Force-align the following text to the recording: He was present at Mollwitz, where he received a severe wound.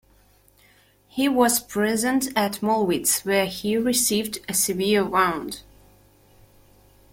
He 1.09 1.29
was 1.29 1.59
present 1.59 2.35
at 2.35 2.59
Mollwitz, 2.63 3.23
where 3.23 3.45
he 3.45 3.77
received 3.77 4.39
a 4.49 4.53
severe 4.55 5.05
wound. 5.05 5.61